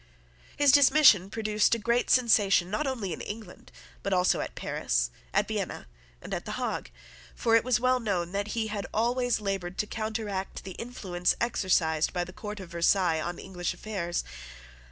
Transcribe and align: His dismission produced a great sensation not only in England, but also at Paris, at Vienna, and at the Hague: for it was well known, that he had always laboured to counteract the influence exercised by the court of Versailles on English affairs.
His 0.57 0.71
dismission 0.71 1.29
produced 1.29 1.75
a 1.75 1.77
great 1.77 2.09
sensation 2.09 2.71
not 2.71 2.87
only 2.87 3.13
in 3.13 3.21
England, 3.21 3.71
but 4.01 4.13
also 4.13 4.39
at 4.39 4.55
Paris, 4.55 5.11
at 5.31 5.47
Vienna, 5.47 5.85
and 6.23 6.33
at 6.33 6.45
the 6.45 6.53
Hague: 6.53 6.91
for 7.35 7.55
it 7.55 7.63
was 7.63 7.79
well 7.79 7.99
known, 7.99 8.31
that 8.31 8.57
he 8.57 8.65
had 8.65 8.87
always 8.95 9.39
laboured 9.39 9.77
to 9.77 9.85
counteract 9.85 10.63
the 10.63 10.71
influence 10.71 11.35
exercised 11.39 12.13
by 12.13 12.23
the 12.23 12.33
court 12.33 12.59
of 12.59 12.69
Versailles 12.69 13.21
on 13.21 13.37
English 13.37 13.75
affairs. 13.75 14.23